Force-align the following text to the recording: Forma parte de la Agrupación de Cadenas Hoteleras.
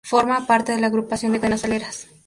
Forma 0.03 0.47
parte 0.47 0.71
de 0.71 0.81
la 0.81 0.87
Agrupación 0.87 1.31
de 1.31 1.39
Cadenas 1.39 1.59
Hoteleras. 1.61 2.07